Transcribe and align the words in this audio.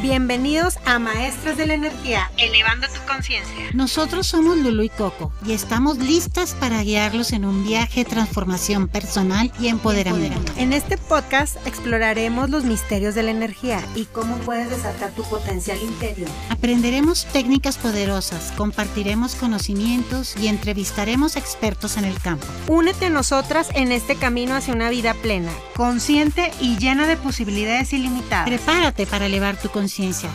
Bienvenidos 0.00 0.78
a 0.84 1.00
Maestras 1.00 1.56
de 1.56 1.66
la 1.66 1.74
Energía, 1.74 2.30
elevando 2.36 2.86
tu 2.86 3.04
conciencia. 3.12 3.64
Nosotros 3.74 4.28
somos 4.28 4.56
Lulu 4.56 4.84
y 4.84 4.88
Coco 4.90 5.32
y 5.44 5.52
estamos 5.52 5.98
listas 5.98 6.54
para 6.54 6.80
guiarlos 6.84 7.32
en 7.32 7.44
un 7.44 7.64
viaje 7.64 8.04
de 8.04 8.10
transformación 8.10 8.86
personal 8.86 9.50
y 9.58 9.66
empoderamiento. 9.66 10.52
En 10.56 10.72
este 10.72 10.98
podcast 10.98 11.56
exploraremos 11.66 12.48
los 12.48 12.62
misterios 12.62 13.16
de 13.16 13.24
la 13.24 13.32
energía 13.32 13.84
y 13.96 14.04
cómo 14.04 14.36
puedes 14.36 14.70
desatar 14.70 15.10
tu 15.10 15.24
potencial 15.24 15.82
interior. 15.82 16.30
Aprenderemos 16.48 17.26
técnicas 17.32 17.76
poderosas, 17.76 18.52
compartiremos 18.56 19.34
conocimientos 19.34 20.36
y 20.36 20.46
entrevistaremos 20.46 21.34
expertos 21.34 21.96
en 21.96 22.04
el 22.04 22.20
campo. 22.20 22.46
Únete 22.68 23.06
a 23.06 23.10
nosotras 23.10 23.68
en 23.74 23.90
este 23.90 24.14
camino 24.14 24.54
hacia 24.54 24.74
una 24.74 24.90
vida 24.90 25.14
plena, 25.14 25.50
consciente 25.74 26.52
y 26.60 26.76
llena 26.78 27.08
de 27.08 27.16
posibilidades 27.16 27.92
ilimitadas. 27.92 28.46
Prepárate 28.46 29.04
para 29.04 29.26
elevar 29.26 29.56
tu 29.56 29.68
conciencia 29.70 29.87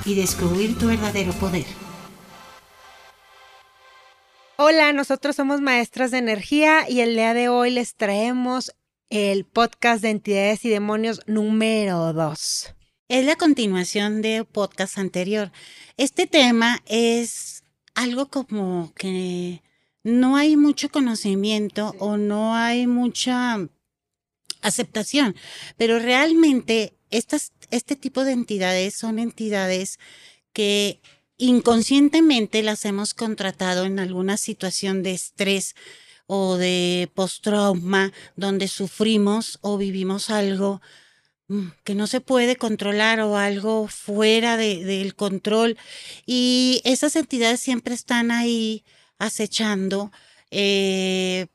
y 0.06 0.16
descubrir 0.16 0.78
tu 0.80 0.88
verdadero 0.88 1.32
poder. 1.34 1.66
Hola, 4.58 4.94
nosotros 4.94 5.36
somos 5.36 5.62
maestras 5.62 6.10
de 6.10 6.18
energía 6.18 6.90
y 6.90 7.02
el 7.02 7.14
día 7.14 7.36
de 7.36 7.50
hoy 7.50 7.70
les 7.70 7.94
traemos 7.96 8.74
el 9.10 9.46
podcast 9.46 10.02
de 10.02 10.10
entidades 10.10 10.66
y 10.66 10.70
demonios 10.70 11.22
número 11.28 12.14
2. 12.14 12.74
Es 13.10 13.26
la 13.26 13.36
continuación 13.36 14.24
del 14.24 14.46
podcast 14.46 14.98
anterior. 14.98 15.52
Este 15.98 16.26
tema 16.26 16.82
es 16.88 17.64
algo 17.94 18.30
como 18.30 18.92
que 18.96 19.62
no 20.04 20.36
hay 20.36 20.58
mucho 20.58 20.90
conocimiento 20.90 21.94
o 22.00 22.18
no 22.18 22.56
hay 22.56 22.88
mucha 22.88 23.60
aceptación, 24.62 25.36
pero 25.78 26.00
realmente 26.00 26.98
estas 27.12 27.52
este 27.74 27.96
tipo 27.96 28.24
de 28.24 28.34
entidades 28.34 28.94
son 28.94 29.18
entidades 29.18 30.00
que 30.54 31.02
inconscientemente 31.38 32.62
las 32.62 32.86
hemos 32.86 33.14
contratado 33.14 33.86
en 33.86 34.00
alguna 34.00 34.38
situación 34.38 35.02
de 35.02 35.14
estrés 35.14 35.76
o 36.28 36.58
de 36.58 37.10
post-trauma 37.16 38.14
donde 38.36 38.68
sufrimos 38.68 39.58
o 39.62 39.78
vivimos 39.78 40.30
algo 40.30 40.82
mm, 41.48 41.70
que 41.84 41.96
no 41.96 42.06
se 42.06 42.22
puede 42.22 42.58
controlar 42.58 43.20
o 43.22 43.38
algo 43.38 43.88
fuera 43.88 44.56
del 44.56 45.16
control. 45.16 45.78
Y 46.26 46.82
esas 46.86 47.16
entidades 47.16 47.60
siempre 47.60 47.96
están 47.96 48.30
ahí 48.30 48.84
acechando 49.18 50.12
eh, 50.52 51.48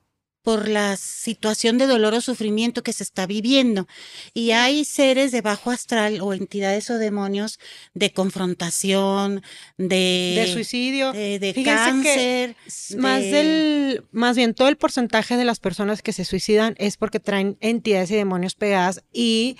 por 0.42 0.69
la 0.69 0.97
situación 0.97 1.78
de 1.78 1.86
dolor 1.86 2.14
o 2.14 2.20
sufrimiento 2.20 2.83
que 2.83 2.92
se 2.92 3.03
está 3.03 3.27
viviendo. 3.27 3.86
Y 4.34 4.53
hay 4.53 4.84
seres 4.84 5.33
de 5.33 5.41
bajo 5.41 5.70
astral 5.70 6.20
o 6.20 6.33
entidades 6.33 6.91
o 6.91 6.98
demonios 6.98 7.58
de 7.95 8.12
confrontación, 8.12 9.42
de, 9.77 10.34
de 10.36 10.53
suicidio, 10.53 11.12
de, 11.12 11.62
cáncer. 11.64 12.56
más 12.97 13.22
del, 13.22 14.05
más 14.11 14.36
bien 14.36 14.55
todo 14.55 14.69
el 14.69 14.77
porcentaje 14.77 15.36
de 15.36 15.45
las 15.45 15.61
personas 15.61 16.03
que 16.03 16.12
se 16.12 16.25
suicidan 16.25 16.75
es 16.78 16.97
porque 16.97 17.20
traen 17.20 17.56
entidades 17.61 18.11
y 18.11 18.17
demonios 18.17 18.55
pegadas 18.55 19.02
y 19.12 19.56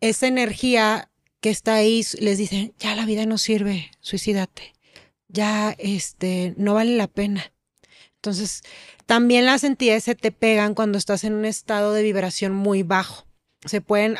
esa 0.00 0.26
energía 0.26 1.10
que 1.40 1.50
está 1.50 1.74
ahí 1.74 2.04
les 2.18 2.38
dice, 2.38 2.72
ya 2.78 2.94
la 2.94 3.06
vida 3.06 3.26
no 3.26 3.38
sirve, 3.38 3.90
suicídate. 4.00 4.74
Ya 5.28 5.74
este 5.78 6.54
no 6.56 6.74
vale 6.74 6.96
la 6.96 7.06
pena. 7.06 7.52
Entonces, 8.20 8.62
también 9.06 9.46
las 9.46 9.64
entidades 9.64 10.04
se 10.04 10.14
te 10.14 10.30
pegan 10.30 10.74
cuando 10.74 10.98
estás 10.98 11.24
en 11.24 11.32
un 11.32 11.46
estado 11.46 11.94
de 11.94 12.02
vibración 12.02 12.52
muy 12.52 12.82
bajo. 12.82 13.26
Se 13.64 13.80
pueden 13.80 14.16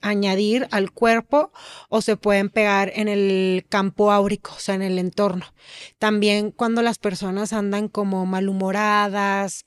añadir 0.00 0.66
al 0.72 0.90
cuerpo 0.90 1.52
o 1.88 2.00
se 2.00 2.16
pueden 2.16 2.50
pegar 2.50 2.92
en 2.94 3.06
el 3.06 3.64
campo 3.68 4.10
áurico, 4.10 4.52
o 4.56 4.58
sea, 4.58 4.74
en 4.74 4.82
el 4.82 4.98
entorno. 4.98 5.46
También 5.98 6.50
cuando 6.50 6.82
las 6.82 6.98
personas 6.98 7.52
andan 7.52 7.88
como 7.88 8.26
malhumoradas, 8.26 9.64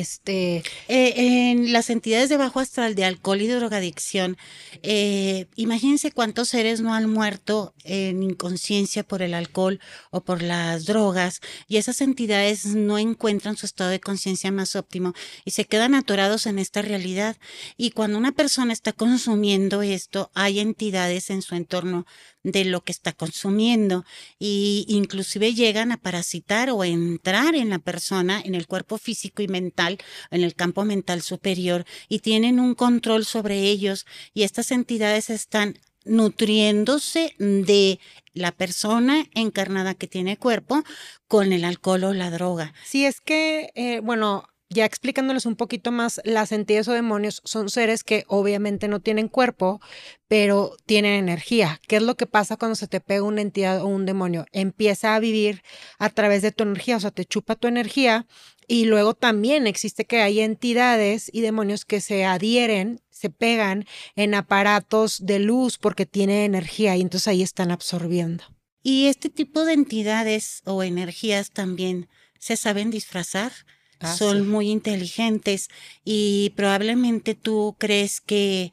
este, 0.00 0.62
eh, 0.88 1.14
en 1.16 1.72
las 1.72 1.90
entidades 1.90 2.28
de 2.28 2.36
bajo 2.36 2.60
astral 2.60 2.94
de 2.94 3.04
alcohol 3.04 3.40
y 3.40 3.46
drogadicción, 3.46 4.36
eh, 4.82 5.46
imagínense 5.56 6.12
cuántos 6.12 6.48
seres 6.48 6.80
no 6.80 6.94
han 6.94 7.08
muerto 7.10 7.74
en 7.84 8.22
inconsciencia 8.22 9.02
por 9.02 9.22
el 9.22 9.34
alcohol 9.34 9.80
o 10.10 10.22
por 10.22 10.42
las 10.42 10.86
drogas 10.86 11.40
y 11.68 11.76
esas 11.76 12.00
entidades 12.00 12.66
no 12.66 12.98
encuentran 12.98 13.56
su 13.56 13.66
estado 13.66 13.90
de 13.90 14.00
conciencia 14.00 14.50
más 14.50 14.76
óptimo 14.76 15.14
y 15.44 15.52
se 15.52 15.64
quedan 15.64 15.94
atorados 15.94 16.46
en 16.46 16.58
esta 16.58 16.82
realidad. 16.82 17.36
Y 17.76 17.90
cuando 17.90 18.18
una 18.18 18.32
persona 18.32 18.72
está 18.72 18.92
consumiendo 18.92 19.82
esto, 19.82 20.30
hay 20.34 20.60
entidades 20.60 21.30
en 21.30 21.42
su 21.42 21.54
entorno 21.54 22.06
de 22.42 22.64
lo 22.64 22.82
que 22.82 22.92
está 22.92 23.12
consumiendo 23.12 24.04
y 24.38 24.84
inclusive 24.88 25.54
llegan 25.54 25.92
a 25.92 25.96
parasitar 25.96 26.70
o 26.70 26.84
entrar 26.84 27.54
en 27.54 27.70
la 27.70 27.78
persona, 27.78 28.40
en 28.44 28.54
el 28.54 28.66
cuerpo 28.66 28.98
físico 28.98 29.42
y 29.42 29.48
mental, 29.48 29.98
en 30.30 30.42
el 30.42 30.54
campo 30.54 30.84
mental 30.84 31.22
superior 31.22 31.84
y 32.08 32.20
tienen 32.20 32.60
un 32.60 32.74
control 32.74 33.24
sobre 33.24 33.60
ellos 33.60 34.06
y 34.34 34.42
estas 34.42 34.70
entidades 34.70 35.30
están 35.30 35.78
nutriéndose 36.04 37.34
de 37.38 38.00
la 38.34 38.52
persona 38.52 39.26
encarnada 39.34 39.94
que 39.94 40.08
tiene 40.08 40.36
cuerpo 40.36 40.82
con 41.28 41.52
el 41.52 41.64
alcohol 41.64 42.04
o 42.04 42.14
la 42.14 42.30
droga. 42.30 42.72
Si 42.84 43.04
es 43.04 43.20
que, 43.20 43.70
eh, 43.74 44.00
bueno, 44.00 44.48
ya 44.72 44.84
explicándoles 44.84 45.46
un 45.46 45.56
poquito 45.56 45.92
más, 45.92 46.20
las 46.24 46.52
entidades 46.52 46.88
o 46.88 46.92
demonios 46.92 47.40
son 47.44 47.70
seres 47.70 48.04
que 48.04 48.24
obviamente 48.28 48.88
no 48.88 49.00
tienen 49.00 49.28
cuerpo, 49.28 49.80
pero 50.28 50.76
tienen 50.86 51.12
energía. 51.12 51.80
¿Qué 51.86 51.96
es 51.96 52.02
lo 52.02 52.16
que 52.16 52.26
pasa 52.26 52.56
cuando 52.56 52.74
se 52.74 52.88
te 52.88 53.00
pega 53.00 53.22
una 53.22 53.40
entidad 53.40 53.82
o 53.82 53.86
un 53.86 54.06
demonio? 54.06 54.46
Empieza 54.52 55.14
a 55.14 55.20
vivir 55.20 55.62
a 55.98 56.10
través 56.10 56.42
de 56.42 56.52
tu 56.52 56.64
energía, 56.64 56.96
o 56.96 57.00
sea, 57.00 57.10
te 57.10 57.24
chupa 57.24 57.56
tu 57.56 57.68
energía 57.68 58.26
y 58.66 58.86
luego 58.86 59.14
también 59.14 59.66
existe 59.66 60.04
que 60.04 60.22
hay 60.22 60.40
entidades 60.40 61.30
y 61.32 61.40
demonios 61.40 61.84
que 61.84 62.00
se 62.00 62.24
adhieren, 62.24 63.00
se 63.10 63.30
pegan 63.30 63.86
en 64.16 64.34
aparatos 64.34 65.24
de 65.24 65.38
luz 65.38 65.78
porque 65.78 66.06
tienen 66.06 66.38
energía 66.38 66.96
y 66.96 67.02
entonces 67.02 67.28
ahí 67.28 67.42
están 67.42 67.70
absorbiendo. 67.70 68.44
Y 68.82 69.06
este 69.06 69.28
tipo 69.28 69.64
de 69.64 69.74
entidades 69.74 70.62
o 70.64 70.82
energías 70.82 71.50
también 71.50 72.08
se 72.38 72.56
saben 72.56 72.90
disfrazar 72.90 73.52
Ah, 74.02 74.16
son 74.16 74.48
muy 74.48 74.70
inteligentes 74.70 75.68
y 76.04 76.52
probablemente 76.56 77.34
tú 77.34 77.76
crees 77.78 78.20
que 78.20 78.72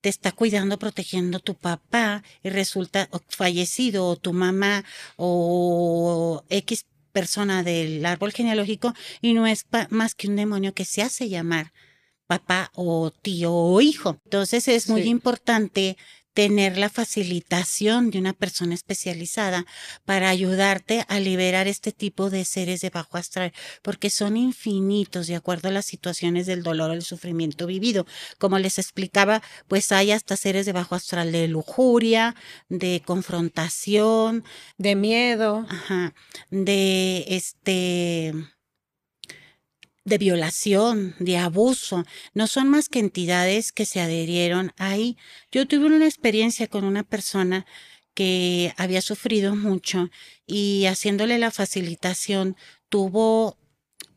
te 0.00 0.08
está 0.08 0.32
cuidando, 0.32 0.78
protegiendo 0.78 1.40
tu 1.40 1.54
papá 1.54 2.22
y 2.42 2.50
resulta 2.50 3.08
fallecido 3.28 4.06
o 4.06 4.16
tu 4.16 4.32
mamá 4.32 4.84
o 5.16 6.44
X 6.50 6.84
persona 7.12 7.62
del 7.62 8.04
árbol 8.04 8.32
genealógico 8.32 8.92
y 9.22 9.32
no 9.32 9.46
es 9.46 9.64
más 9.88 10.14
que 10.14 10.28
un 10.28 10.36
demonio 10.36 10.74
que 10.74 10.84
se 10.84 11.00
hace 11.00 11.28
llamar 11.28 11.72
papá 12.26 12.70
o 12.74 13.10
tío 13.10 13.52
o 13.52 13.80
hijo. 13.80 14.18
Entonces 14.24 14.68
es 14.68 14.88
muy 14.88 15.02
importante 15.02 15.96
tener 16.34 16.76
la 16.76 16.90
facilitación 16.90 18.10
de 18.10 18.18
una 18.18 18.32
persona 18.32 18.74
especializada 18.74 19.64
para 20.04 20.28
ayudarte 20.28 21.06
a 21.08 21.20
liberar 21.20 21.68
este 21.68 21.92
tipo 21.92 22.28
de 22.28 22.44
seres 22.44 22.80
de 22.80 22.90
bajo 22.90 23.16
astral, 23.16 23.52
porque 23.82 24.10
son 24.10 24.36
infinitos 24.36 25.28
de 25.28 25.36
acuerdo 25.36 25.68
a 25.68 25.72
las 25.72 25.86
situaciones 25.86 26.46
del 26.46 26.62
dolor 26.62 26.90
o 26.90 26.94
el 26.94 27.02
sufrimiento 27.02 27.66
vivido. 27.66 28.06
Como 28.38 28.58
les 28.58 28.78
explicaba, 28.78 29.42
pues 29.68 29.92
hay 29.92 30.10
hasta 30.10 30.36
seres 30.36 30.66
de 30.66 30.72
bajo 30.72 30.96
astral 30.96 31.30
de 31.30 31.48
lujuria, 31.48 32.34
de 32.68 33.00
confrontación, 33.04 34.44
de 34.76 34.96
miedo, 34.96 35.64
ajá, 35.68 36.14
de 36.50 37.24
este 37.28 38.34
de 40.04 40.18
violación, 40.18 41.14
de 41.18 41.38
abuso, 41.38 42.04
no 42.34 42.46
son 42.46 42.68
más 42.68 42.88
que 42.88 42.98
entidades 42.98 43.72
que 43.72 43.86
se 43.86 44.00
adherieron 44.00 44.72
ahí. 44.76 45.16
Yo 45.50 45.66
tuve 45.66 45.86
una 45.86 46.04
experiencia 46.04 46.68
con 46.68 46.84
una 46.84 47.02
persona 47.02 47.66
que 48.14 48.72
había 48.76 49.02
sufrido 49.02 49.56
mucho 49.56 50.10
y 50.46 50.86
haciéndole 50.86 51.38
la 51.38 51.50
facilitación 51.50 52.56
tuvo 52.88 53.58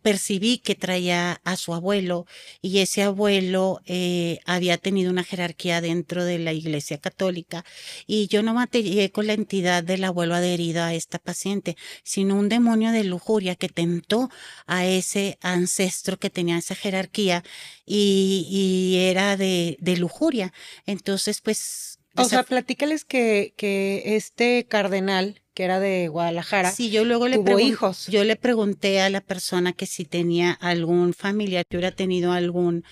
percibí 0.02 0.60
que 0.60 0.76
traía 0.76 1.42
a 1.44 1.56
su 1.56 1.74
abuelo 1.74 2.26
y 2.62 2.80
ese 2.80 3.04
abuelo 3.04 3.82
eh, 3.86 4.40
había 4.46 4.78
tenido 4.78 5.12
una 5.12 5.24
jerarquía 5.24 5.82
dentro 5.82 6.24
de 6.24 6.40
la 6.40 6.54
iglesia 6.54 6.98
católica 6.98 7.66
y 8.06 8.28
yo 8.28 8.44
no 8.44 8.54
maté 8.54 9.12
con 9.12 9.28
la 9.28 9.34
entidad 9.34 9.84
del 9.84 10.04
abuelo 10.04 10.36
adherido 10.36 10.84
a 10.84 10.94
esta 10.94 11.20
paciente, 11.20 11.78
sino 12.04 12.36
un 12.36 12.50
demonio 12.50 12.92
de 12.92 13.04
lujuria 13.04 13.56
que 13.56 13.70
tentó 13.70 14.30
a 14.66 14.86
ese 14.86 15.38
ancestro 15.42 16.18
que 16.18 16.30
tenía 16.30 16.58
esa 16.58 16.76
jerarquía 16.76 17.44
y, 17.86 18.48
y 18.50 18.98
era 19.10 19.38
de, 19.38 19.78
de 19.80 19.98
lujuria. 19.98 20.54
Entonces, 20.86 21.42
pues... 21.42 22.00
O 22.16 22.26
sea, 22.26 22.42
platícales 22.42 23.06
que, 23.06 23.54
que 23.58 24.16
este 24.16 24.66
cardenal 24.68 25.44
que 25.58 25.64
era 25.64 25.80
de 25.80 26.08
Guadalajara, 26.08 26.72
sí, 26.72 26.92
yo 26.92 27.04
luego 27.04 27.28
le 27.28 27.38
tuvo 27.38 27.60
hijos. 27.60 28.06
Yo 28.06 28.24
le 28.24 28.36
pregunté 28.36 29.02
a 29.02 29.10
la 29.10 29.22
persona 29.22 29.74
que 29.74 29.88
si 29.88 30.06
tenía 30.06 30.52
algún 30.52 31.16
familiar 31.16 31.66
que 31.66 31.78
hubiera 31.78 31.96
tenido 31.96 32.32
algún 32.32 32.84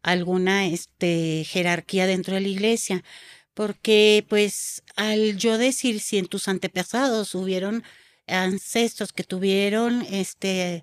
alguna 0.00 0.66
este 0.66 1.44
jerarquía 1.46 2.06
dentro 2.06 2.34
de 2.34 2.40
la 2.40 2.48
iglesia. 2.48 3.04
porque 3.52 4.24
pues 4.26 4.82
al 4.96 5.36
yo 5.36 5.58
decir 5.58 6.00
si 6.00 6.16
en 6.16 6.26
tus 6.26 6.48
antepasados 6.48 7.34
hubieron 7.34 7.84
ancestros 8.26 9.12
que 9.12 9.24
tuvieron 9.24 10.00
este 10.10 10.82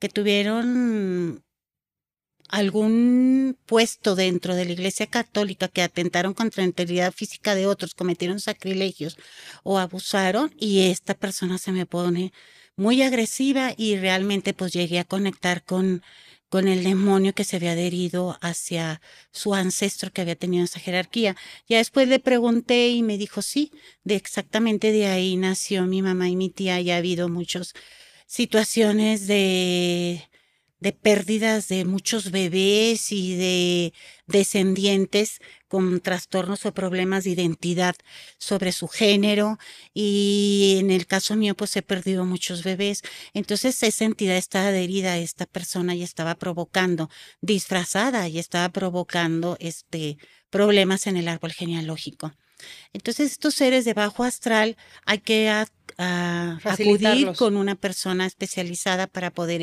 que 0.00 0.10
tuvieron 0.10 1.42
algún 2.54 3.58
puesto 3.66 4.14
dentro 4.14 4.54
de 4.54 4.64
la 4.64 4.72
Iglesia 4.72 5.06
Católica 5.06 5.68
que 5.68 5.82
atentaron 5.82 6.34
contra 6.34 6.62
la 6.62 6.68
integridad 6.68 7.12
física 7.12 7.54
de 7.54 7.66
otros, 7.66 7.94
cometieron 7.94 8.40
sacrilegios 8.40 9.16
o 9.64 9.78
abusaron 9.78 10.52
y 10.58 10.90
esta 10.90 11.14
persona 11.14 11.58
se 11.58 11.72
me 11.72 11.86
pone 11.86 12.32
muy 12.76 13.02
agresiva 13.02 13.74
y 13.76 13.96
realmente 13.96 14.54
pues 14.54 14.72
llegué 14.72 14.98
a 15.00 15.04
conectar 15.04 15.64
con 15.64 16.02
con 16.48 16.68
el 16.68 16.84
demonio 16.84 17.34
que 17.34 17.42
se 17.42 17.56
había 17.56 17.72
adherido 17.72 18.38
hacia 18.40 19.00
su 19.32 19.54
ancestro 19.54 20.12
que 20.12 20.20
había 20.20 20.36
tenido 20.36 20.64
esa 20.64 20.78
jerarquía. 20.78 21.34
Ya 21.68 21.78
después 21.78 22.06
le 22.06 22.20
pregunté 22.20 22.90
y 22.90 23.02
me 23.02 23.18
dijo, 23.18 23.42
sí, 23.42 23.72
de 24.04 24.14
exactamente 24.14 24.92
de 24.92 25.06
ahí 25.06 25.36
nació 25.36 25.84
mi 25.86 26.00
mamá 26.00 26.28
y 26.28 26.36
mi 26.36 26.50
tía 26.50 26.80
y 26.80 26.92
ha 26.92 26.98
habido 26.98 27.28
muchas 27.28 27.72
situaciones 28.26 29.26
de 29.26 30.28
de 30.84 30.92
pérdidas 30.92 31.68
de 31.68 31.86
muchos 31.86 32.30
bebés 32.30 33.10
y 33.10 33.34
de 33.36 33.94
descendientes 34.26 35.40
con 35.66 35.98
trastornos 36.00 36.66
o 36.66 36.74
problemas 36.74 37.24
de 37.24 37.30
identidad 37.30 37.96
sobre 38.36 38.70
su 38.70 38.86
género 38.86 39.58
y 39.94 40.76
en 40.80 40.90
el 40.90 41.06
caso 41.06 41.36
mío 41.36 41.54
pues 41.54 41.74
he 41.76 41.80
perdido 41.80 42.26
muchos 42.26 42.62
bebés. 42.62 43.00
Entonces 43.32 43.82
esa 43.82 44.04
entidad 44.04 44.36
está 44.36 44.68
adherida 44.68 45.14
a 45.14 45.18
esta 45.18 45.46
persona 45.46 45.94
y 45.94 46.02
estaba 46.02 46.34
provocando, 46.34 47.08
disfrazada 47.40 48.28
y 48.28 48.38
estaba 48.38 48.68
provocando 48.68 49.56
este 49.60 50.18
problemas 50.50 51.06
en 51.06 51.16
el 51.16 51.28
árbol 51.28 51.52
genealógico. 51.52 52.34
Entonces 52.92 53.32
estos 53.32 53.54
seres 53.54 53.86
de 53.86 53.94
bajo 53.94 54.22
astral 54.22 54.76
hay 55.06 55.20
que 55.20 55.48
acudir 55.96 57.32
con 57.36 57.56
una 57.56 57.74
persona 57.74 58.26
especializada 58.26 59.06
para 59.06 59.30
poder 59.30 59.62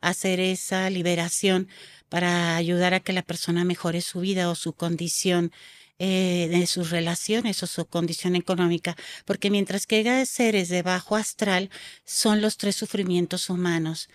hacer 0.00 0.40
esa 0.40 0.90
liberación, 0.90 1.68
para 2.08 2.56
ayudar 2.56 2.94
a 2.94 3.00
que 3.00 3.12
la 3.12 3.22
persona 3.22 3.64
mejore 3.64 4.00
su 4.00 4.20
vida 4.20 4.50
o 4.50 4.54
su 4.54 4.72
condición 4.72 5.52
eh, 5.98 6.48
de 6.50 6.66
sus 6.66 6.90
relaciones 6.90 7.62
o 7.62 7.68
su 7.68 7.86
condición 7.86 8.34
económica, 8.34 8.96
porque 9.24 9.48
mientras 9.48 9.86
que 9.86 10.08
hay 10.08 10.26
seres 10.26 10.68
de 10.68 10.82
bajo 10.82 11.14
astral 11.14 11.70
son 12.04 12.40
los 12.40 12.56
tres 12.56 12.74
sufrimientos 12.74 13.48
humanos, 13.48 14.08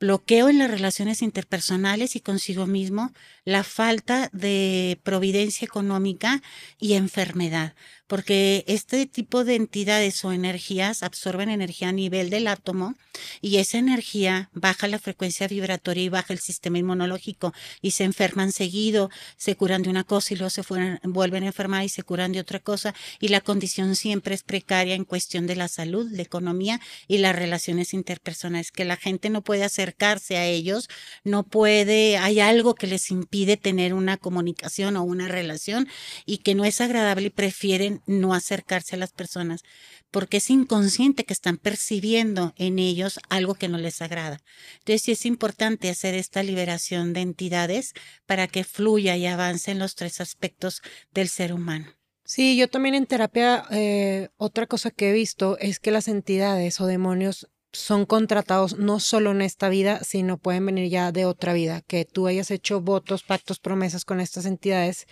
bloqueo 0.00 0.48
en 0.48 0.58
las 0.58 0.70
relaciones 0.70 1.22
interpersonales 1.22 2.16
y 2.16 2.20
consigo 2.20 2.66
mismo, 2.66 3.12
la 3.44 3.62
falta 3.62 4.30
de 4.32 5.00
providencia 5.02 5.66
económica 5.66 6.40
y 6.78 6.94
enfermedad 6.94 7.74
porque 8.08 8.64
este 8.66 9.06
tipo 9.06 9.44
de 9.44 9.54
entidades 9.54 10.24
o 10.24 10.32
energías 10.32 11.02
absorben 11.02 11.50
energía 11.50 11.90
a 11.90 11.92
nivel 11.92 12.30
del 12.30 12.48
átomo 12.48 12.96
y 13.40 13.58
esa 13.58 13.78
energía 13.78 14.50
baja 14.52 14.88
la 14.88 14.98
frecuencia 14.98 15.46
vibratoria 15.46 16.02
y 16.02 16.08
baja 16.08 16.32
el 16.32 16.38
sistema 16.38 16.78
inmunológico 16.78 17.52
y 17.82 17.92
se 17.92 18.04
enferman 18.04 18.50
seguido, 18.50 19.10
se 19.36 19.56
curan 19.56 19.82
de 19.82 19.90
una 19.90 20.04
cosa 20.04 20.32
y 20.32 20.36
luego 20.38 20.50
se 20.50 20.62
vuelven 21.04 21.44
a 21.44 21.48
enfermar 21.48 21.84
y 21.84 21.90
se 21.90 22.02
curan 22.02 22.32
de 22.32 22.40
otra 22.40 22.58
cosa 22.60 22.94
y 23.20 23.28
la 23.28 23.42
condición 23.42 23.94
siempre 23.94 24.34
es 24.34 24.42
precaria 24.42 24.94
en 24.94 25.04
cuestión 25.04 25.46
de 25.46 25.56
la 25.56 25.68
salud, 25.68 26.08
la 26.10 26.22
economía 26.22 26.80
y 27.06 27.18
las 27.18 27.36
relaciones 27.36 27.92
interpersonales, 27.92 28.72
que 28.72 28.86
la 28.86 28.96
gente 28.96 29.28
no 29.28 29.42
puede 29.42 29.64
acercarse 29.64 30.38
a 30.38 30.46
ellos, 30.46 30.88
no 31.24 31.42
puede, 31.42 32.16
hay 32.16 32.40
algo 32.40 32.74
que 32.74 32.86
les 32.86 33.10
impide 33.10 33.58
tener 33.58 33.92
una 33.92 34.16
comunicación 34.16 34.96
o 34.96 35.02
una 35.02 35.28
relación 35.28 35.88
y 36.24 36.38
que 36.38 36.54
no 36.54 36.64
es 36.64 36.80
agradable 36.80 37.26
y 37.26 37.30
prefieren 37.30 37.97
no 38.06 38.34
acercarse 38.34 38.96
a 38.96 38.98
las 38.98 39.12
personas 39.12 39.62
porque 40.10 40.38
es 40.38 40.50
inconsciente 40.50 41.24
que 41.24 41.32
están 41.32 41.56
percibiendo 41.56 42.54
en 42.56 42.78
ellos 42.78 43.20
algo 43.28 43.54
que 43.54 43.68
no 43.68 43.78
les 43.78 44.02
agrada. 44.02 44.40
Entonces 44.78 45.02
sí 45.02 45.12
es 45.12 45.26
importante 45.26 45.90
hacer 45.90 46.14
esta 46.14 46.42
liberación 46.42 47.12
de 47.12 47.20
entidades 47.20 47.94
para 48.26 48.46
que 48.46 48.64
fluya 48.64 49.16
y 49.16 49.26
avance 49.26 49.70
en 49.70 49.78
los 49.78 49.94
tres 49.94 50.20
aspectos 50.20 50.82
del 51.12 51.28
ser 51.28 51.52
humano. 51.52 51.94
Sí, 52.24 52.56
yo 52.56 52.68
también 52.68 52.94
en 52.94 53.06
terapia, 53.06 53.64
eh, 53.70 54.28
otra 54.36 54.66
cosa 54.66 54.90
que 54.90 55.08
he 55.08 55.12
visto 55.14 55.56
es 55.60 55.80
que 55.80 55.90
las 55.90 56.08
entidades 56.08 56.78
o 56.80 56.86
demonios 56.86 57.48
son 57.72 58.06
contratados 58.06 58.78
no 58.78 58.98
solo 59.00 59.30
en 59.30 59.42
esta 59.42 59.68
vida, 59.68 60.02
sino 60.02 60.38
pueden 60.38 60.66
venir 60.66 60.90
ya 60.90 61.12
de 61.12 61.26
otra 61.26 61.52
vida, 61.52 61.82
que 61.82 62.04
tú 62.04 62.26
hayas 62.26 62.50
hecho 62.50 62.80
votos, 62.80 63.22
pactos, 63.22 63.60
promesas 63.60 64.04
con 64.04 64.20
estas 64.20 64.46
entidades 64.46 65.06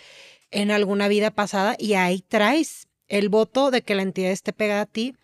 en 0.50 0.70
alguna 0.70 1.08
vida 1.08 1.30
pasada 1.30 1.76
y 1.78 1.94
ahí 1.94 2.22
traes 2.26 2.88
el 3.08 3.28
voto 3.28 3.70
de 3.70 3.82
que 3.82 3.94
la 3.94 4.02
entidad 4.02 4.30
esté 4.30 4.52
pegada 4.52 4.82
a 4.82 4.86
ti. 4.86 5.14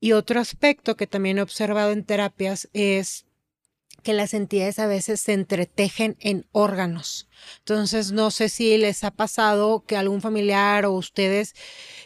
Y 0.00 0.12
otro 0.12 0.40
aspecto 0.40 0.96
que 0.96 1.06
también 1.06 1.38
he 1.38 1.42
observado 1.42 1.92
en 1.92 2.04
terapias 2.04 2.68
es 2.72 3.26
que 4.02 4.12
las 4.12 4.32
entidades 4.32 4.78
a 4.78 4.86
veces 4.86 5.20
se 5.20 5.32
entretejen 5.32 6.16
en 6.20 6.46
órganos. 6.52 7.28
Entonces, 7.58 8.12
no 8.12 8.30
sé 8.30 8.48
si 8.48 8.78
les 8.78 9.02
ha 9.02 9.10
pasado 9.10 9.84
que 9.86 9.96
algún 9.96 10.20
familiar 10.20 10.86
o 10.86 10.92
ustedes 10.92 11.54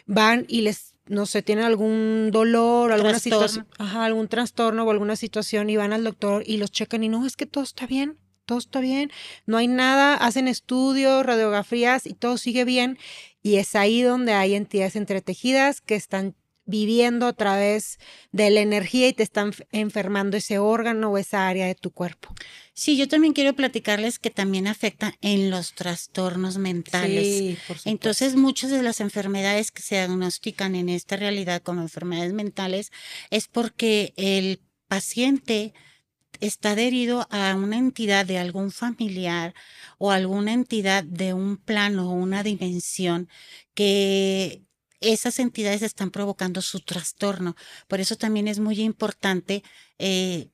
van 0.07 0.45
y 0.47 0.61
les, 0.61 0.95
no 1.05 1.27
sé, 1.27 1.43
tienen 1.43 1.65
algún 1.65 2.31
dolor, 2.31 2.91
alguna 2.91 3.19
situación, 3.19 3.67
algún 3.77 4.27
trastorno 4.27 4.85
o 4.85 4.91
alguna 4.91 5.15
situación 5.15 5.69
y 5.69 5.77
van 5.77 5.93
al 5.93 6.03
doctor 6.03 6.43
y 6.45 6.57
los 6.57 6.71
checan 6.71 7.03
y 7.03 7.09
no, 7.09 7.27
es 7.27 7.37
que 7.37 7.45
todo 7.45 7.63
está 7.63 7.85
bien 7.85 8.17
todo 8.45 8.57
está 8.57 8.79
bien, 8.79 9.11
no 9.45 9.57
hay 9.57 9.67
nada, 9.67 10.15
hacen 10.15 10.47
estudios, 10.47 11.25
radiografías 11.25 12.05
y 12.05 12.13
todo 12.13 12.37
sigue 12.37 12.65
bien. 12.65 12.97
Y 13.41 13.57
es 13.57 13.75
ahí 13.75 14.01
donde 14.01 14.33
hay 14.33 14.55
entidades 14.55 14.95
entretejidas 14.95 15.81
que 15.81 15.95
están 15.95 16.35
viviendo 16.65 17.27
a 17.27 17.33
través 17.33 17.99
de 18.31 18.49
la 18.49 18.61
energía 18.61 19.09
y 19.09 19.13
te 19.13 19.23
están 19.23 19.51
enfermando 19.71 20.37
ese 20.37 20.59
órgano 20.59 21.11
o 21.11 21.17
esa 21.17 21.47
área 21.47 21.67
de 21.67 21.75
tu 21.75 21.91
cuerpo. 21.91 22.33
Sí, 22.73 22.95
yo 22.95 23.07
también 23.07 23.33
quiero 23.33 23.53
platicarles 23.53 24.17
que 24.17 24.29
también 24.29 24.67
afecta 24.67 25.13
en 25.21 25.49
los 25.49 25.73
trastornos 25.73 26.57
mentales. 26.57 27.25
Sí, 27.25 27.57
por 27.67 27.77
Entonces, 27.85 28.35
muchas 28.35 28.71
de 28.71 28.81
las 28.81 29.01
enfermedades 29.01 29.71
que 29.71 29.81
se 29.81 29.95
diagnostican 29.95 30.75
en 30.75 30.89
esta 30.89 31.17
realidad 31.17 31.61
como 31.61 31.81
enfermedades 31.81 32.33
mentales 32.33 32.91
es 33.29 33.47
porque 33.47 34.13
el 34.15 34.61
paciente 34.87 35.73
está 36.47 36.71
adherido 36.71 37.27
a 37.31 37.55
una 37.55 37.77
entidad 37.77 38.25
de 38.25 38.37
algún 38.37 38.71
familiar 38.71 39.53
o 39.97 40.11
alguna 40.11 40.53
entidad 40.53 41.03
de 41.03 41.33
un 41.33 41.57
plano 41.57 42.09
o 42.11 42.13
una 42.13 42.43
dimensión 42.43 43.29
que 43.73 44.63
esas 44.99 45.39
entidades 45.39 45.81
están 45.81 46.11
provocando 46.11 46.61
su 46.61 46.79
trastorno. 46.79 47.55
Por 47.87 47.99
eso 47.99 48.15
también 48.17 48.47
es 48.47 48.59
muy 48.59 48.79
importante 48.81 49.63
eh, 49.99 50.49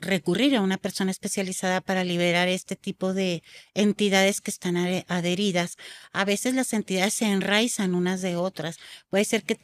recurrir 0.00 0.56
a 0.56 0.60
una 0.60 0.76
persona 0.78 1.10
especializada 1.10 1.80
para 1.80 2.04
liberar 2.04 2.48
este 2.48 2.76
tipo 2.76 3.14
de 3.14 3.42
entidades 3.74 4.40
que 4.40 4.50
están 4.50 4.76
adheridas. 4.76 5.76
A 6.12 6.24
veces 6.24 6.54
las 6.54 6.72
entidades 6.72 7.14
se 7.14 7.26
enraizan 7.26 7.94
unas 7.94 8.22
de 8.22 8.36
otras. 8.36 8.78
Puede 9.10 9.24
ser 9.24 9.44
que 9.44 9.56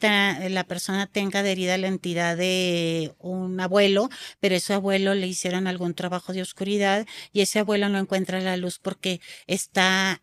la 0.49 0.63
persona 0.63 1.07
tenga 1.07 1.39
adherida 1.39 1.77
la 1.77 1.87
entidad 1.87 2.37
de 2.37 3.13
un 3.19 3.59
abuelo, 3.59 4.09
pero 4.39 4.55
ese 4.55 4.73
abuelo 4.73 5.13
le 5.13 5.27
hicieron 5.27 5.67
algún 5.67 5.93
trabajo 5.93 6.33
de 6.33 6.41
oscuridad 6.41 7.05
y 7.31 7.41
ese 7.41 7.59
abuelo 7.59 7.89
no 7.89 7.99
encuentra 7.99 8.39
la 8.41 8.57
luz 8.57 8.79
porque 8.79 9.21
está 9.47 10.21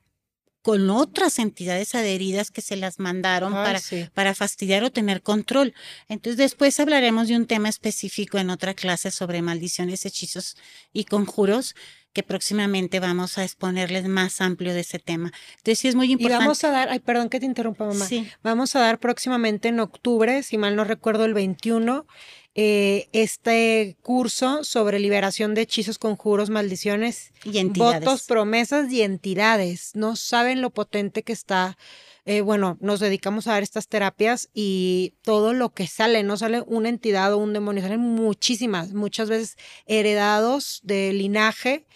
con 0.63 0.91
otras 0.91 1.39
entidades 1.39 1.95
adheridas 1.95 2.51
que 2.51 2.61
se 2.61 2.77
las 2.77 2.99
mandaron 2.99 3.53
para, 3.53 3.81
para 4.13 4.35
fastidiar 4.35 4.85
o 4.85 4.91
tener 4.91 5.23
control. 5.23 5.75
Entonces 6.09 6.37
después 6.37 6.79
hablaremos 6.81 7.29
de 7.29 7.37
un 7.37 7.47
tema 7.47 7.69
específico 7.69 8.39
en 8.39 8.51
otra 8.51 8.75
clase 8.75 9.11
sobre 9.11 9.43
maldiciones, 9.43 10.05
hechizos 10.05 10.57
y 10.93 11.05
conjuros 11.05 11.75
que 12.13 12.23
próximamente 12.23 12.99
vamos 12.99 13.39
a 13.39 13.45
exponerles 13.45 14.09
más 14.09 14.41
amplio 14.41 14.75
de 14.75 14.81
ese 14.81 14.99
tema. 14.99 15.33
Entonces 15.59 15.79
sí 15.79 15.89
es 15.89 15.95
muy 15.95 16.11
importante. 16.11 16.43
Y 16.43 16.47
vamos 16.47 16.65
a 16.65 16.71
dar, 16.71 16.89
ay, 16.89 16.99
perdón 16.99 17.29
que 17.29 17.39
te 17.39 17.47
interrumpa 17.47 17.87
mamá. 17.87 18.05
Sí. 18.05 18.29
Vamos 18.43 18.75
a 18.75 18.81
dar 18.81 18.99
próximamente 18.99 19.69
en 19.69 19.79
octubre, 19.81 20.43
si 20.43 20.59
mal 20.59 20.75
no 20.75 20.85
recuerdo, 20.85 21.25
el 21.25 21.35
21, 21.35 22.07
eh, 22.55 23.09
este 23.13 23.97
curso 24.03 24.65
sobre 24.65 24.99
liberación 24.99 25.55
de 25.55 25.63
hechizos, 25.63 25.99
conjuros, 25.99 26.51
maldiciones, 26.51 27.33
y 27.45 27.65
votos, 27.69 28.25
promesas 28.25 28.91
y 28.93 29.03
entidades. 29.03 29.93
No 29.95 30.17
saben 30.17 30.61
lo 30.61 30.71
potente 30.71 31.23
que 31.23 31.33
está. 31.33 31.79
Eh, 32.25 32.41
bueno, 32.41 32.77
nos 32.81 33.01
dedicamos 33.01 33.47
a 33.47 33.53
dar 33.53 33.63
estas 33.63 33.89
terapias 33.89 34.51
y 34.53 35.15
todo 35.23 35.53
lo 35.53 35.73
que 35.73 35.87
sale, 35.87 36.23
no 36.23 36.37
sale 36.37 36.63
una 36.67 36.89
entidad 36.89 37.33
o 37.33 37.39
un 37.39 37.53
demonio, 37.53 37.83
salen 37.83 38.01
muchísimas, 38.01 38.93
muchas 38.93 39.29
veces 39.29 39.57
heredados 39.87 40.81
de 40.83 41.13
linaje 41.13 41.87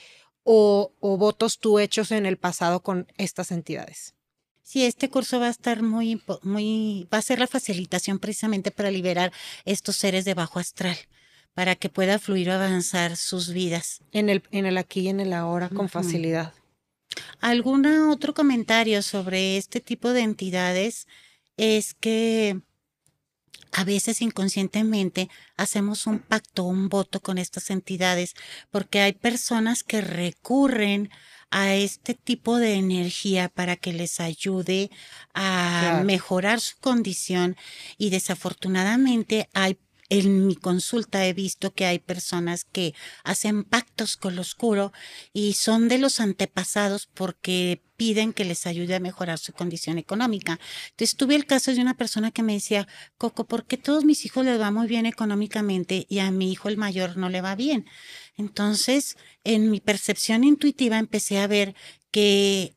o, 0.45 0.93
o 1.01 1.17
votos 1.19 1.59
tú 1.59 1.79
hechos 1.79 2.11
en 2.11 2.27
el 2.27 2.39
pasado 2.39 2.83
con 2.83 3.07
estas 3.19 3.51
entidades. 3.51 4.14
Sí, 4.65 4.85
este 4.85 5.11
curso 5.11 5.39
va 5.39 5.49
a 5.49 5.51
estar 5.51 5.83
muy, 5.83 6.23
muy, 6.43 7.07
va 7.13 7.19
a 7.19 7.23
ser 7.23 7.39
la 7.39 7.47
facilitación 7.47 8.19
precisamente 8.19 8.71
para 8.71 8.91
liberar 8.91 9.31
estos 9.67 9.97
seres 9.97 10.25
de 10.25 10.33
bajo 10.33 10.59
astral, 10.59 10.97
para 11.53 11.77
que 11.77 11.91
pueda 11.91 12.19
fluir 12.19 12.49
o 12.49 12.55
avanzar 12.55 13.19
sus 13.19 13.53
vidas. 13.53 14.01
En 14.11 14.31
el, 14.31 14.43
en 14.53 14.65
el 14.65 14.79
aquí 14.79 15.01
y 15.01 15.09
en 15.09 15.21
el 15.21 15.35
ahora 15.35 15.69
con 15.69 15.91
facilidad. 15.91 16.55
¿Algún 17.41 17.85
otro 18.09 18.33
comentario 18.33 19.03
sobre 19.03 19.59
este 19.59 19.81
tipo 19.81 20.15
de 20.15 20.23
entidades? 20.23 21.09
Es 21.59 21.93
que 21.93 22.59
a 23.71 23.85
veces 23.85 24.23
inconscientemente 24.23 25.29
hacemos 25.59 26.07
un 26.07 26.21
pacto, 26.21 26.65
un 26.65 26.89
voto 26.89 27.21
con 27.21 27.37
estas 27.37 27.69
entidades, 27.69 28.35
porque 28.71 29.01
hay 29.01 29.13
personas 29.13 29.85
que 29.85 30.01
recurren 30.01 31.11
a 31.57 31.77
este 31.77 32.15
tipo 32.15 32.59
de 32.59 32.75
energía 32.75 33.49
para 33.49 33.77
que 33.77 33.93
les 33.93 34.19
ayude 34.19 34.91
a 35.35 36.03
mejorar 36.05 36.61
su 36.61 36.77
condición. 36.81 37.57
Y 37.97 38.11
desafortunadamente 38.11 39.49
hay 39.55 39.79
en 40.09 40.47
mi 40.47 40.57
consulta 40.57 41.27
he 41.27 41.33
visto 41.33 41.73
que 41.73 41.87
hay 41.87 41.99
personas 41.99 42.65
que 42.65 42.95
hacen 43.23 43.65
pactos 43.65 44.17
con 44.17 44.37
lo 44.37 44.43
oscuro 44.43 44.93
y 45.33 45.55
son 45.55 45.89
de 45.89 45.99
los 45.99 46.21
antepasados 46.21 47.09
porque 47.13 47.83
piden 47.97 48.33
que 48.33 48.45
les 48.45 48.67
ayude 48.67 48.95
a 48.95 49.01
mejorar 49.01 49.39
su 49.39 49.53
condición 49.53 49.99
económica. 49.99 50.59
Entonces 50.91 51.17
tuve 51.17 51.37
el 51.37 51.47
caso 51.47 51.73
de 51.73 51.81
una 51.81 51.97
persona 51.97 52.31
que 52.31 52.43
me 52.43 52.55
decía, 52.55 52.89
Coco, 53.17 53.47
¿por 53.47 53.67
qué 53.67 53.77
todos 53.77 54.05
mis 54.05 54.25
hijos 54.25 54.45
les 54.45 54.61
va 54.61 54.71
muy 54.71 54.87
bien 54.87 55.07
económicamente 55.07 56.07
y 56.09 56.19
a 56.19 56.31
mi 56.31 56.51
hijo 56.53 56.69
el 56.69 56.77
mayor 56.77 57.17
no 57.17 57.29
le 57.29 57.41
va 57.41 57.55
bien? 57.55 57.87
Entonces, 58.37 59.17
en 59.45 59.71
mi 59.71 59.81
percepción 59.81 60.45
intuitiva 60.45 60.99
empecé 60.99 61.39
a 61.39 61.47
ver 61.47 61.75
que 62.11 62.77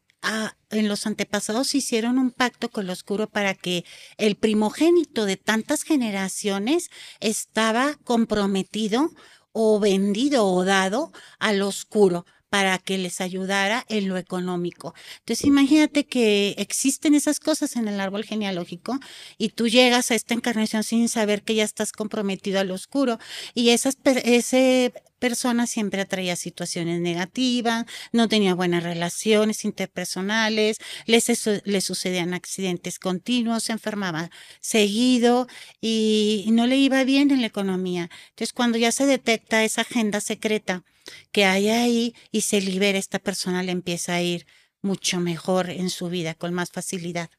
en 0.69 0.87
los 0.87 1.05
antepasados 1.07 1.75
hicieron 1.75 2.17
un 2.17 2.31
pacto 2.31 2.69
con 2.69 2.87
lo 2.87 2.93
oscuro 2.93 3.27
para 3.27 3.53
que 3.53 3.85
el 4.17 4.35
primogénito 4.35 5.25
de 5.25 5.37
tantas 5.37 5.83
generaciones 5.83 6.89
estaba 7.19 7.95
comprometido 8.03 9.11
o 9.51 9.79
vendido 9.79 10.45
o 10.45 10.65
dado 10.65 11.11
al 11.39 11.61
oscuro 11.61 12.25
para 12.49 12.77
que 12.77 12.97
les 12.97 13.21
ayudara 13.21 13.85
en 13.89 14.07
lo 14.07 14.17
económico. 14.17 14.93
Entonces, 15.19 15.45
imagínate 15.45 16.05
que 16.05 16.55
existen 16.57 17.13
esas 17.13 17.39
cosas 17.39 17.75
en 17.75 17.87
el 17.87 17.99
árbol 17.99 18.23
genealógico 18.23 18.99
y 19.37 19.49
tú 19.49 19.67
llegas 19.67 20.11
a 20.11 20.15
esta 20.15 20.33
encarnación 20.33 20.83
sin 20.83 21.09
saber 21.09 21.43
que 21.43 21.55
ya 21.55 21.63
estás 21.63 21.91
comprometido 21.91 22.59
al 22.59 22.71
oscuro 22.71 23.19
y 23.53 23.69
esas, 23.69 23.97
ese 24.05 24.93
persona 25.17 25.67
siempre 25.67 26.01
atraía 26.01 26.35
situaciones 26.35 27.01
negativas, 27.01 27.85
no 28.11 28.27
tenía 28.27 28.55
buenas 28.55 28.83
relaciones 28.83 29.65
interpersonales, 29.65 30.77
les, 31.05 31.27
le 31.65 31.81
sucedían 31.81 32.33
accidentes 32.33 32.99
continuos, 32.99 33.63
se 33.63 33.73
enfermaba 33.73 34.29
seguido 34.61 35.47
y 35.81 36.45
no 36.51 36.67
le 36.67 36.77
iba 36.77 37.03
bien 37.03 37.31
en 37.31 37.41
la 37.41 37.47
economía. 37.47 38.09
Entonces, 38.29 38.53
cuando 38.53 38.77
ya 38.77 38.91
se 38.91 39.05
detecta 39.05 39.63
esa 39.63 39.81
agenda 39.81 40.21
secreta 40.21 40.83
que 41.31 41.45
hay 41.45 41.69
ahí 41.69 42.15
y 42.31 42.41
se 42.41 42.61
libera, 42.61 42.97
esta 42.97 43.19
persona 43.19 43.63
le 43.63 43.71
empieza 43.71 44.15
a 44.15 44.21
ir 44.21 44.45
mucho 44.81 45.19
mejor 45.19 45.69
en 45.69 45.89
su 45.89 46.09
vida, 46.09 46.33
con 46.35 46.53
más 46.53 46.71
facilidad. 46.71 47.29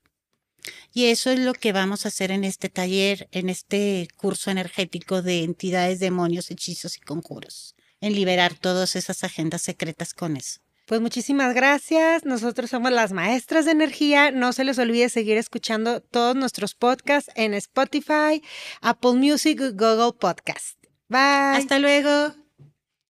Y 0.93 1.07
eso 1.07 1.31
es 1.31 1.39
lo 1.39 1.55
que 1.55 1.73
vamos 1.73 2.05
a 2.05 2.09
hacer 2.09 2.31
en 2.31 2.45
este 2.45 2.69
taller, 2.69 3.29
en 3.33 3.49
este 3.49 4.09
curso 4.17 4.51
energético 4.51 5.23
de 5.23 5.45
entidades, 5.45 6.01
demonios, 6.01 6.51
hechizos 6.51 6.97
y 6.97 7.01
conjuros, 7.01 7.75
en 8.01 8.15
liberar 8.15 8.55
todas 8.55 8.97
esas 8.97 9.25
agendas 9.25 9.63
secretas 9.63 10.15
con 10.15 10.37
eso. 10.37 10.61
Pues 10.89 11.03
muchísimas 11.03 11.55
gracias. 11.55 12.25
Nosotros 12.25 12.71
somos 12.71 12.91
las 12.91 13.13
maestras 13.13 13.67
de 13.67 13.73
energía. 13.73 14.31
No 14.31 14.55
se 14.55 14.65
les 14.65 14.79
olvide 14.79 15.11
seguir 15.11 15.37
escuchando 15.37 16.01
todos 16.01 16.35
nuestros 16.35 16.75
podcasts 16.75 17.31
en 17.35 17.53
Spotify, 17.53 18.43
Apple 18.81 19.13
Music, 19.13 19.61
Google 19.75 20.15
Podcast. 20.19 20.83
Bye. 21.09 21.59
Hasta 21.59 21.79
luego. 21.79 22.48